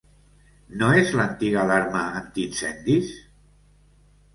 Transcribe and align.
¿No 0.79 0.89
és 1.01 1.11
l'antiga 1.19 1.61
alarma 1.67 2.03
antiincendis? 2.23 3.17